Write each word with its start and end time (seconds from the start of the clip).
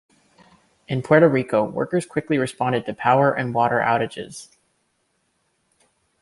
In 0.87 1.03
Puerto 1.03 1.27
Rico, 1.29 1.63
workers 1.63 2.07
quickly 2.07 2.39
responded 2.39 2.87
to 2.87 2.93
power 2.95 3.31
and 3.31 3.53
water 3.53 3.77
outages. 3.77 4.47